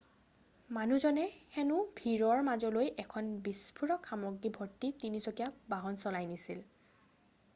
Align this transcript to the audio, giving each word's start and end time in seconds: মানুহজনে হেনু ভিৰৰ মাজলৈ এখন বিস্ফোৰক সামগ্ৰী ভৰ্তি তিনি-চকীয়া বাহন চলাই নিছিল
মানুহজনে 0.75 1.23
হেনু 1.57 1.75
ভিৰৰ 1.99 2.41
মাজলৈ 2.47 2.89
এখন 3.03 3.29
বিস্ফোৰক 3.49 4.09
সামগ্ৰী 4.13 4.53
ভৰ্তি 4.57 4.91
তিনি-চকীয়া 5.03 5.51
বাহন 5.75 6.01
চলাই 6.05 6.31
নিছিল 6.33 6.65